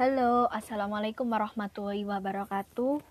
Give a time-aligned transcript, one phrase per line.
[0.00, 3.04] Halo, Assalamualaikum warahmatullahi wabarakatuh.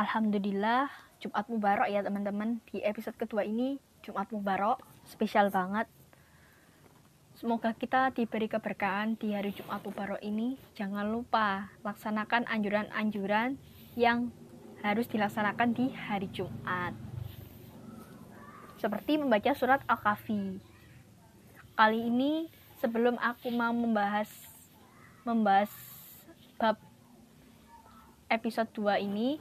[0.00, 0.88] Alhamdulillah,
[1.20, 2.56] Jumat Mubarak ya teman-teman.
[2.72, 5.84] Di episode kedua ini, Jumat Mubarak, spesial banget.
[7.36, 10.56] Semoga kita diberi keberkahan di hari Jumat Mubarak ini.
[10.72, 13.60] Jangan lupa laksanakan anjuran-anjuran
[13.92, 14.32] yang
[14.80, 16.96] harus dilaksanakan di hari Jumat.
[18.80, 20.64] Seperti membaca surat Al-Kahfi.
[21.76, 22.48] Kali ini
[22.80, 24.48] sebelum aku mau membahas
[25.24, 25.70] membahas
[26.56, 26.80] bab
[28.30, 29.36] episode 2 ini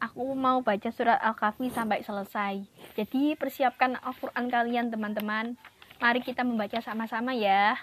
[0.00, 2.62] aku mau baca surat Al-Kahfi sampai selesai.
[2.94, 5.56] Jadi persiapkan Al-Qur'an kalian teman-teman.
[5.98, 7.76] Mari kita membaca sama-sama ya.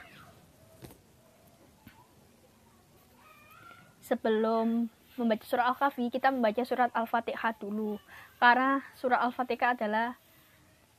[4.05, 7.97] Sebelum membaca surat Al-Kahfi, kita membaca surat Al-Fatihah dulu.
[8.37, 10.19] Karena surat Al-Fatihah adalah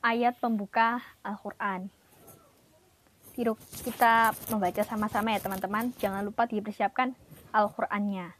[0.03, 2.02] ayat pembuka Al-Qur'an
[3.33, 5.89] kita membaca sama-sama ya teman-teman.
[5.97, 7.17] Jangan lupa dipersiapkan
[7.49, 8.37] Al-Qur'annya.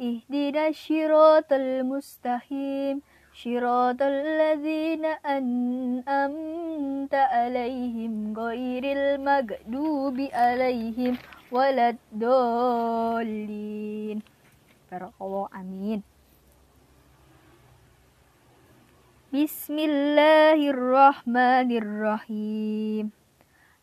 [0.00, 3.02] اهدنا الشراط المستقيم.
[3.34, 5.04] صراط الذين
[6.06, 11.18] أنت عليهم غير المغضوب عليهم
[11.50, 13.42] ولا الضالين.
[14.90, 16.02] بارك الله آمين.
[19.34, 23.23] بسم الله الرحمن الرحيم.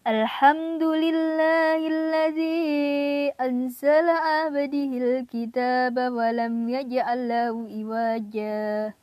[0.08, 8.94] الحمد لله الذي أنزل عبده الكتاب ولم يجعل له إواجا.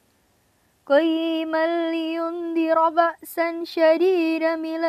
[0.87, 4.83] قيما لينذر بأسا شديدا من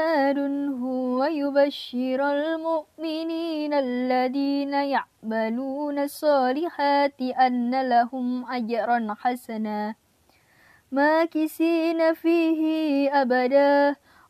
[1.22, 9.96] ويبشر المؤمنين الذين يعملون الصالحات أن لهم أجرا حسنا.
[10.92, 12.62] ماكسين فيه
[13.22, 13.96] أبدا.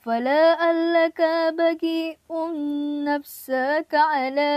[0.00, 1.20] فلعلك
[1.58, 2.28] بكيء
[3.04, 4.52] نفسك على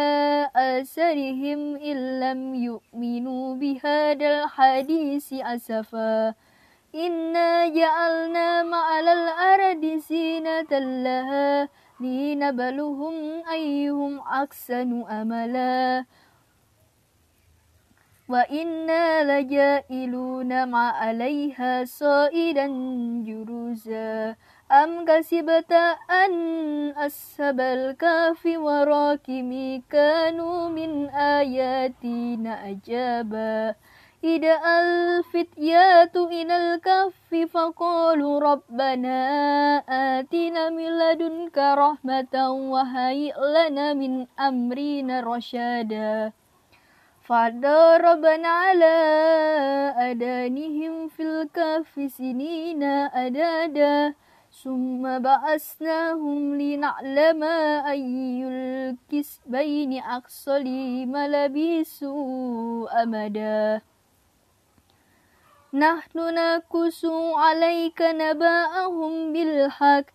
[0.56, 6.34] آثارهم إن لم يؤمنوا بهذا الحديث أسفا
[6.96, 10.72] إنا جعلنا مع الأرض زينة
[11.04, 13.16] لها لنبلهم
[13.52, 16.06] أيهم أحسن أملا
[18.30, 19.06] وإنا
[19.40, 22.68] لجائلون ما عليها صائدا
[23.28, 24.36] جروزا
[24.73, 25.73] أم كسبت
[26.11, 26.33] أن
[26.91, 29.51] أصحاب الكهف وراكم
[29.91, 33.75] كانوا من آياتنا عجابا
[34.25, 39.19] إذا الفتيات إلى الكهف فقالوا ربنا
[39.89, 46.33] آتنا من لدنك رحمة وهيئ لنا من أمرنا رشادا
[47.23, 48.97] فضربنا على
[49.97, 54.15] أدانهم في الكهف سنين أدادا
[54.64, 57.44] ثم بعثناهم لنعلم
[57.84, 63.82] أي الكسبين أقصى لما لبثوا أمدا.
[65.74, 70.06] نحن نقص عليك نبأهم بالحق.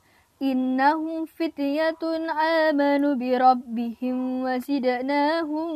[0.43, 2.03] إنهم فتية
[2.41, 5.71] آمنوا بربهم وزدناهم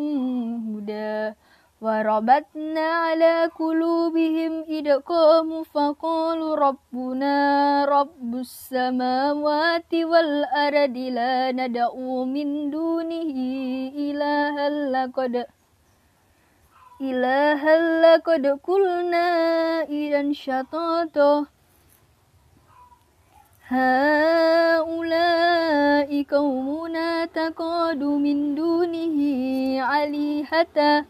[0.77, 1.35] هدى.
[1.82, 7.36] وربطنا على قلوبهم إذ قاموا فقالوا ربنا
[7.86, 13.38] رب السماوات والأرض لا ندعو من دونه
[13.96, 15.46] إلها لقد
[17.02, 19.28] إلها لقد قلنا
[19.82, 21.46] إذا شطاطا
[24.88, 24.88] هؤلاء
[26.24, 29.18] قومنا تقادوا من دونه
[29.82, 31.06] عليهة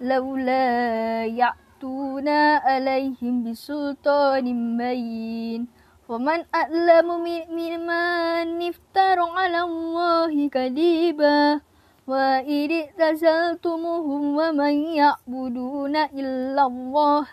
[0.00, 2.28] لولا يأتون
[2.64, 4.46] عليهم بسلطان
[4.78, 5.68] بين
[6.10, 7.08] ومن أظلم
[7.54, 11.60] ممن افترى على الله كذبا.
[12.10, 17.30] وإذ اعتزلتموهم ومن يعبدون إلا الله.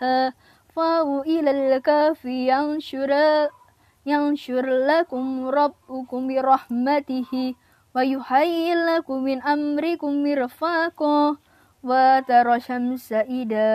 [0.76, 3.12] فهو إلى الكهف ينشر
[4.06, 7.54] ينشر لكم ربكم برحمته.
[7.96, 11.36] ويهيئ لكم من أمركم مرفقا.
[11.83, 13.69] وترى الشمس إذا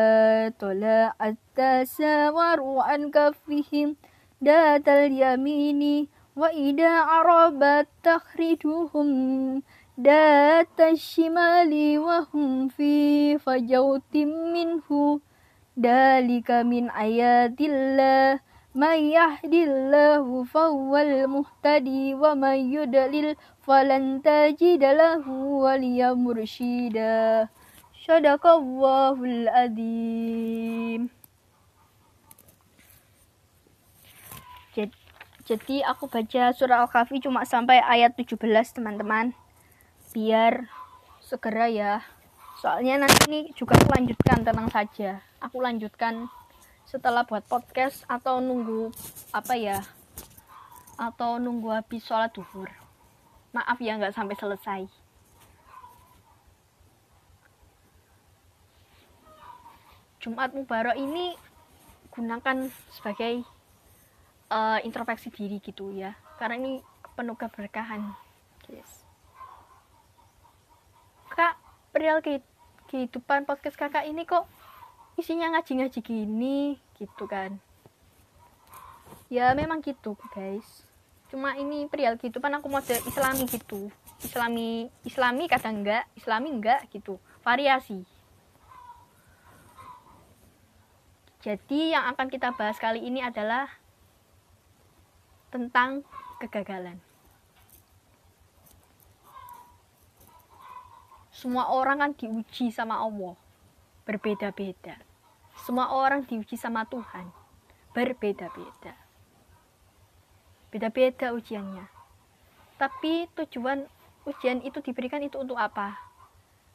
[0.61, 3.97] طلعت تساور عن كفهم
[4.45, 9.09] ذات اليمين وإذا عربت تخرجهم
[10.01, 12.95] ذات الشمال وهم في
[13.39, 14.15] فجوة
[14.55, 15.21] منه
[15.81, 18.41] ذلك من آيات الله
[18.75, 23.37] من يهد الله فهو المهتدي ومن يضلل
[23.67, 25.25] فلن تجد له
[25.65, 27.49] وليا مرشدا
[28.04, 31.08] Sadaqallahul adzim.
[35.44, 38.40] Jadi aku baca surah Al-Kahfi cuma sampai ayat 17
[38.76, 39.36] teman-teman.
[40.16, 40.72] Biar
[41.20, 42.04] segera ya.
[42.60, 45.20] Soalnya nanti ini juga aku lanjutkan tenang saja.
[45.44, 46.32] Aku lanjutkan
[46.88, 48.92] setelah buat podcast atau nunggu
[49.36, 49.84] apa ya?
[50.96, 52.68] Atau nunggu habis sholat duhur.
[53.52, 55.03] Maaf ya nggak sampai selesai.
[60.24, 61.36] Jumat Mubarak ini
[62.16, 63.44] gunakan sebagai
[64.48, 66.16] uh, introspeksi diri gitu ya.
[66.40, 66.80] Karena ini
[67.20, 68.08] penuh keberkahan.
[68.64, 69.04] Guys
[71.34, 71.58] kak
[71.98, 72.22] real
[72.88, 74.46] kehidupan podcast kakak ini kok
[75.18, 77.58] isinya ngaji-ngaji gini gitu kan?
[79.34, 80.86] Ya memang gitu guys.
[81.34, 83.90] Cuma ini perihal kehidupan aku mode islami gitu.
[84.22, 87.18] Islami islami kadang enggak islami enggak gitu.
[87.42, 88.06] Variasi
[91.44, 93.68] jadi yang akan kita bahas kali ini adalah
[95.52, 96.08] tentang
[96.40, 97.04] kegagalan.
[101.36, 103.36] Semua orang kan diuji sama Allah,
[104.08, 104.96] berbeda-beda.
[105.68, 107.28] Semua orang diuji sama Tuhan,
[107.92, 108.96] berbeda-beda.
[110.72, 111.92] Beda-beda ujiannya.
[112.80, 113.84] Tapi tujuan
[114.24, 116.00] ujian itu diberikan itu untuk apa?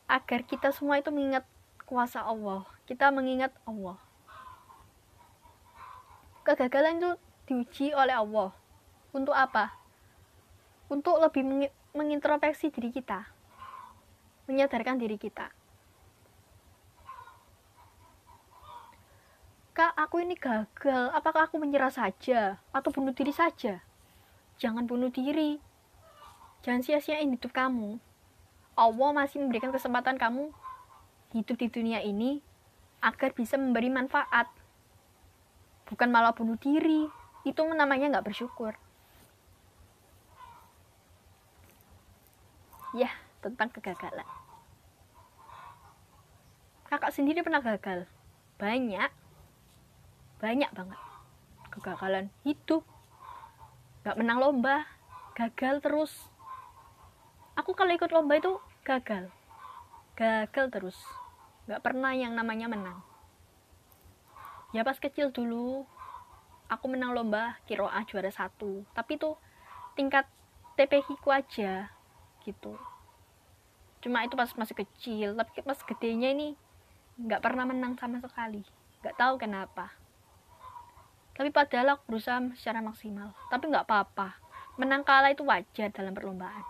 [0.05, 1.49] Agar kita semua itu mengingat
[1.89, 2.69] kuasa Allah.
[2.85, 3.97] Kita mengingat Allah.
[6.49, 7.13] Kegagalan itu
[7.45, 8.57] diuji oleh Allah
[9.13, 9.69] untuk apa?
[10.89, 11.45] Untuk lebih
[11.93, 13.29] mengintrospeksi diri kita.
[14.49, 15.53] Menyadarkan diri kita.
[19.77, 21.13] Kak, aku ini gagal.
[21.13, 22.57] Apakah aku menyerah saja?
[22.73, 23.85] Atau bunuh diri saja?
[24.57, 25.61] Jangan bunuh diri.
[26.65, 28.01] Jangan sia-siain hidup kamu.
[28.73, 30.49] Allah masih memberikan kesempatan kamu
[31.37, 32.41] hidup di dunia ini
[33.05, 34.49] agar bisa memberi manfaat.
[35.89, 37.09] Bukan malah bunuh diri.
[37.43, 38.77] Itu namanya nggak bersyukur.
[42.97, 43.11] ya
[43.45, 44.25] tentang kegagalan.
[46.89, 48.09] Kakak sendiri pernah gagal?
[48.57, 49.13] Banyak.
[50.41, 51.01] Banyak banget.
[51.69, 52.83] Kegagalan hidup.
[54.03, 54.89] Gak menang lomba.
[55.37, 56.13] Gagal terus.
[57.61, 58.57] Aku kalau ikut lomba itu
[58.89, 59.29] gagal.
[60.17, 60.99] Gagal terus.
[61.69, 63.08] Gak pernah yang namanya menang
[64.77, 65.89] ya pas kecil dulu
[66.69, 68.85] aku menang lomba kiroah juara satu.
[68.93, 69.33] Tapi itu
[69.97, 70.29] tingkat
[70.77, 71.91] TPH ku aja
[72.45, 72.77] gitu.
[74.05, 76.55] Cuma itu pas masih kecil tapi pas gedenya ini
[77.19, 78.63] nggak pernah menang sama sekali.
[79.01, 79.91] Nggak tahu kenapa.
[81.35, 83.33] Tapi padahal aku berusaha secara maksimal.
[83.49, 84.37] Tapi nggak apa-apa.
[84.79, 86.63] Menang kalah itu wajar dalam perlombaan.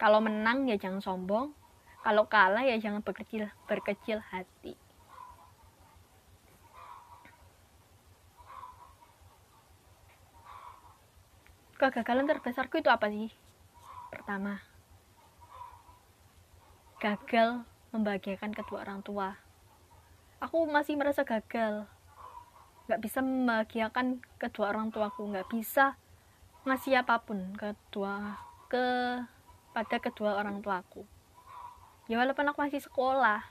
[0.00, 1.52] Kalau menang ya jangan sombong.
[2.02, 4.85] Kalau kalah ya jangan berkecil berkecil hati
[11.76, 13.28] kegagalan terbesarku itu apa sih
[14.06, 14.62] Pertama,
[17.02, 19.34] gagal membahagiakan kedua orang tua.
[20.38, 21.90] Aku masih merasa gagal.
[22.86, 25.98] Gak bisa membahagiakan kedua orang tuaku, gak bisa
[26.66, 28.38] ngasih apa pun kedua
[28.70, 28.86] ke
[29.74, 31.02] pada kedua orang tuaku.
[32.06, 33.42] Ya walaupun aku masih sekolah,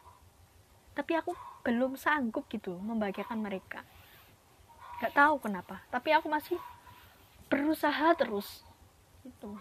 [0.96, 1.36] tapi aku
[1.68, 3.84] belum sanggup gitu membahagiakan mereka.
[5.04, 6.56] Gak tahu kenapa, tapi aku masih
[7.50, 8.66] berusaha terus.
[9.26, 9.52] Gitu.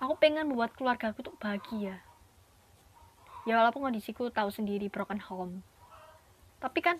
[0.00, 2.04] Aku pengen membuat keluarga aku tuh bahagia.
[3.48, 5.62] Ya walaupun kondisiku tahu sendiri broken home.
[6.60, 6.98] Tapi kan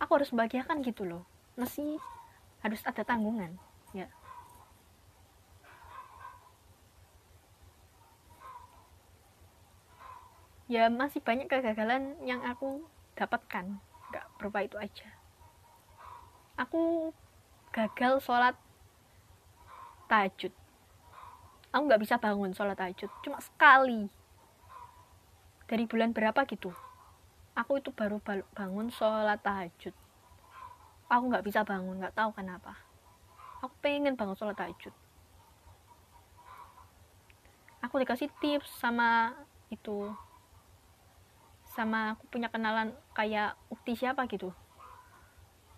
[0.00, 1.26] aku harus membahagiakan gitu loh.
[1.58, 2.00] Masih
[2.64, 3.56] harus ada tanggungan
[3.92, 4.08] ya.
[10.70, 12.86] Ya masih banyak kegagalan yang aku
[13.18, 13.82] dapatkan.
[14.14, 15.08] Nggak berupa itu aja.
[16.54, 17.10] Aku
[17.70, 18.58] gagal sholat
[20.10, 20.50] tahajud.
[21.70, 24.10] Aku nggak bisa bangun sholat tahajud cuma sekali.
[25.70, 26.74] Dari bulan berapa gitu?
[27.54, 28.18] Aku itu baru
[28.54, 29.94] bangun sholat tahajud.
[31.06, 32.74] Aku nggak bisa bangun nggak tahu kenapa.
[33.62, 34.94] Aku pengen bangun sholat tahajud.
[37.86, 39.32] Aku dikasih tips sama
[39.70, 40.10] itu
[41.70, 44.50] sama aku punya kenalan kayak ukti siapa gitu.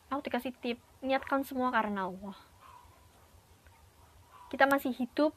[0.08, 2.38] Aku dikasih tip niatkan semua karena Allah.
[4.48, 5.34] Kita masih hidup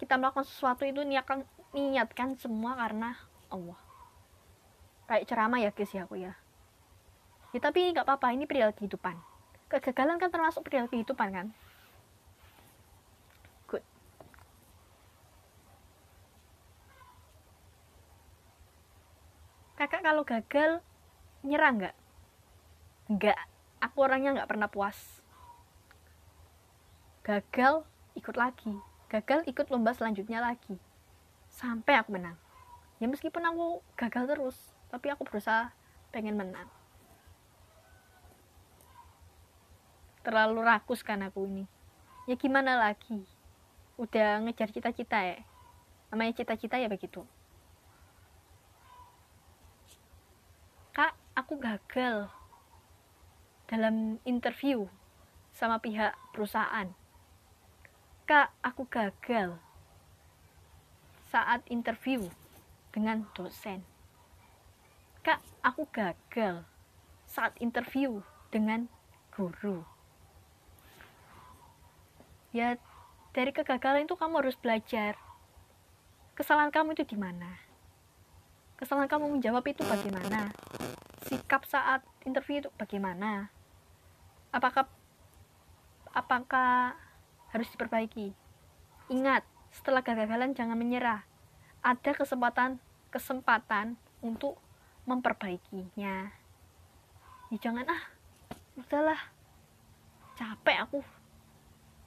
[0.00, 3.14] kita melakukan sesuatu itu niatkan niatkan semua karena
[3.52, 3.78] Allah.
[5.06, 6.32] Kayak ceramah ya guys ya aku ya.
[7.54, 9.14] Ya tapi nggak apa-apa ini perihal kehidupan.
[9.70, 11.46] Kegagalan kan termasuk perihal kehidupan kan?
[13.70, 13.84] Good.
[19.78, 20.82] Kakak kalau gagal
[21.46, 21.94] nyerah nggak?
[23.12, 23.38] Nggak
[23.84, 24.96] aku orangnya nggak pernah puas.
[27.20, 27.84] Gagal
[28.16, 28.72] ikut lagi.
[29.12, 30.80] Gagal ikut lomba selanjutnya lagi.
[31.52, 32.40] Sampai aku menang.
[32.96, 34.56] Ya meskipun aku gagal terus
[34.88, 35.68] tapi aku berusaha
[36.08, 36.66] pengen menang.
[40.24, 41.68] Terlalu rakus kan aku ini.
[42.24, 43.20] Ya gimana lagi?
[44.00, 45.44] Udah ngejar cita-cita ya?
[46.08, 47.20] Namanya cita-cita ya begitu.
[50.96, 52.32] Kak aku gagal
[53.74, 54.86] dalam interview
[55.50, 56.94] sama pihak perusahaan.
[58.22, 59.58] Kak aku gagal
[61.34, 62.30] saat interview
[62.94, 63.82] dengan dosen.
[65.26, 66.62] Kak aku gagal
[67.26, 68.22] saat interview
[68.54, 68.86] dengan
[69.34, 69.82] guru.
[72.54, 72.78] Ya
[73.34, 75.18] dari kegagalan itu kamu harus belajar.
[76.38, 77.58] Kesalahan kamu itu di mana?
[78.78, 80.54] Kesalahan kamu menjawab itu bagaimana?
[81.26, 83.53] Sikap saat interview itu bagaimana
[84.54, 84.86] apakah
[86.14, 86.94] apakah
[87.50, 88.30] harus diperbaiki?
[89.10, 89.42] Ingat
[89.74, 91.26] setelah kegagalan jangan menyerah.
[91.82, 92.78] Ada kesempatan
[93.10, 94.54] kesempatan untuk
[95.10, 96.30] memperbaikinya.
[97.50, 98.02] Ya jangan ah
[98.78, 99.18] udahlah.
[100.38, 101.00] Capek aku.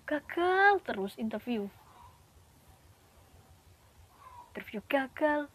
[0.07, 1.67] Gagal terus interview.
[4.55, 5.51] Interview gagal.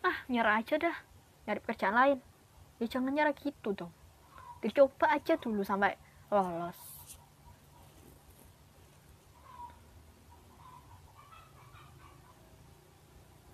[0.00, 0.96] Ah nyerah aja dah.
[1.44, 2.18] Nyari pekerjaan lain.
[2.80, 3.97] Ya jangan nyerah gitu dong
[4.58, 5.94] dicoba aja dulu sampai
[6.30, 6.78] lolos.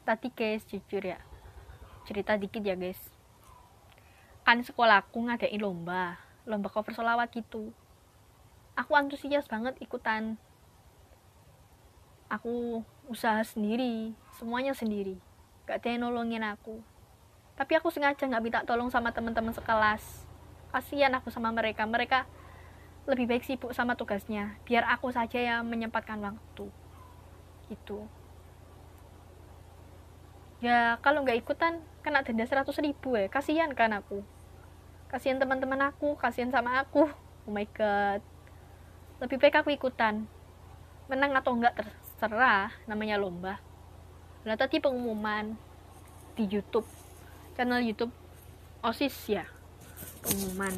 [0.05, 1.21] Tadi guys jujur ya.
[2.05, 3.01] Cerita dikit ya guys.
[4.45, 7.73] Kan sekolahku ngadain lomba lomba cover solawat gitu.
[8.77, 10.37] Aku antusias banget ikutan.
[12.29, 15.17] Aku usaha sendiri semuanya sendiri.
[15.65, 16.85] Gak ada yang nolongin aku.
[17.55, 20.24] Tapi aku sengaja nggak minta tolong sama teman-teman sekelas
[20.75, 21.87] kasihan aku sama mereka.
[21.87, 22.27] Mereka
[23.07, 24.59] lebih baik sibuk sama tugasnya.
[24.67, 26.67] Biar aku saja yang menyempatkan waktu.
[27.71, 28.03] Gitu.
[30.59, 33.31] Ya kalau nggak ikutan kena denda 100 ribu ya.
[33.31, 34.27] Kasihan kan aku.
[35.07, 37.07] Kasihan teman-teman aku kasihan sama aku.
[37.47, 38.19] Oh my god.
[39.23, 40.27] Lebih baik aku ikutan.
[41.07, 42.75] Menang atau enggak terserah.
[42.91, 43.63] Namanya lomba.
[44.43, 45.55] Nah tadi pengumuman
[46.35, 46.89] di YouTube.
[47.55, 48.11] Channel YouTube
[48.83, 49.54] OSIS ya
[50.25, 50.75] pengumuman.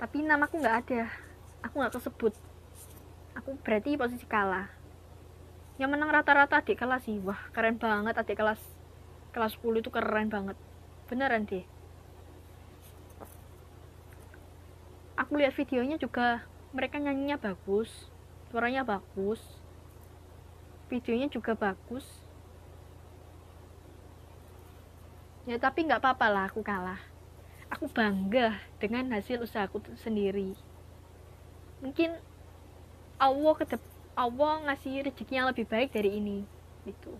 [0.00, 1.02] Tapi namaku nggak ada.
[1.68, 2.32] Aku nggak kesebut.
[3.36, 4.72] Aku berarti posisi kalah.
[5.76, 7.20] Yang menang rata-rata adik kelas sih.
[7.20, 8.60] Wah keren banget adik kelas.
[9.30, 10.56] Kelas 10 itu keren banget.
[11.12, 11.64] Beneran deh.
[15.20, 17.92] Aku lihat videonya juga mereka nyanyinya bagus
[18.50, 19.38] suaranya bagus
[20.90, 22.02] videonya juga bagus.
[25.46, 27.09] Ya tapi nggak apa-apa lah aku kalah
[27.70, 30.58] aku bangga dengan hasil usahaku sendiri.
[31.80, 32.18] Mungkin
[33.16, 33.64] Allah ke
[34.18, 36.44] Allah ngasih rezeki yang lebih baik dari ini
[36.84, 37.14] gitu.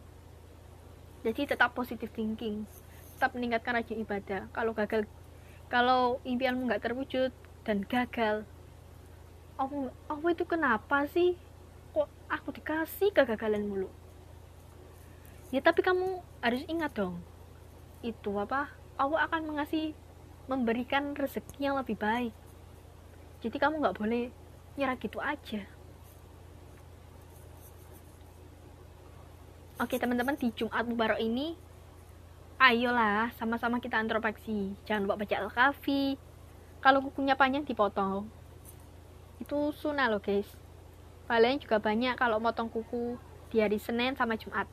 [1.23, 2.67] Jadi tetap positive thinking
[3.21, 4.49] tetap meningkatkan rajin ibadah.
[4.51, 5.05] Kalau gagal
[5.69, 7.31] kalau impianmu nggak terwujud
[7.69, 8.49] dan gagal
[9.61, 11.37] Allah, Allah itu kenapa sih
[11.93, 13.93] kok aku dikasih kegagalan mulu?
[15.53, 17.21] Ya tapi kamu harus ingat dong
[18.01, 18.73] itu apa?
[18.97, 19.93] Allah akan mengasih
[20.47, 22.33] memberikan rezeki yang lebih baik.
[23.41, 24.29] Jadi kamu nggak boleh
[24.77, 25.65] nyerah gitu aja.
[29.81, 31.57] Oke teman-teman di Jumat Mubarak ini
[32.61, 34.77] ayolah sama-sama kita introspeksi.
[34.85, 36.21] Jangan lupa baca Al-Kafi
[36.85, 38.29] kalau kukunya panjang dipotong.
[39.41, 40.49] Itu sunnah loh guys.
[41.25, 43.17] Kalian juga banyak kalau motong kuku
[43.49, 44.69] di hari Senin sama Jumat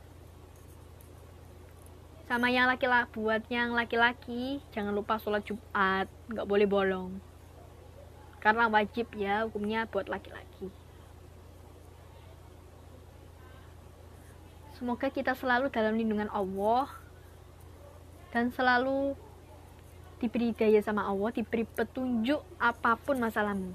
[2.28, 7.24] sama yang laki-laki buat yang laki-laki jangan lupa sholat Jumat nggak boleh bolong.
[8.44, 10.68] Karena wajib ya hukumnya buat laki-laki.
[14.76, 16.92] Semoga kita selalu dalam lindungan Allah
[18.30, 19.18] dan selalu
[20.20, 23.72] diberi daya sama Allah diberi petunjuk apa pun masalahmu.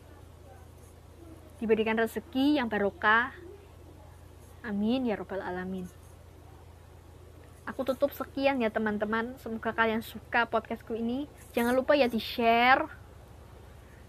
[1.56, 3.32] Diberikan rezeki yang barokah.
[4.62, 6.01] Amin ya robbal alamin.
[7.62, 9.38] Aku tutup sekian ya teman-teman.
[9.38, 11.30] Semoga kalian suka podcastku ini.
[11.54, 12.90] Jangan lupa ya di share.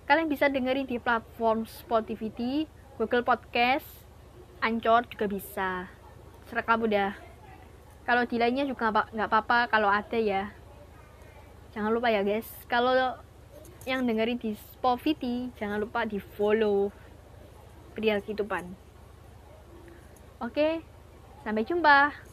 [0.09, 2.65] Kalian bisa dengerin di platform Spotify,
[2.97, 3.85] Google Podcast,
[4.57, 5.85] Anchor juga bisa.
[6.49, 7.13] Serah kamu dah.
[8.03, 10.49] Kalau di lainnya juga nggak apa-apa kalau ada ya.
[11.77, 12.49] Jangan lupa ya guys.
[12.65, 13.15] Kalau
[13.85, 16.89] yang dengerin di Spotify, jangan lupa di follow.
[17.93, 18.65] Pria Kitupan.
[20.41, 20.81] Oke,
[21.45, 22.32] sampai jumpa.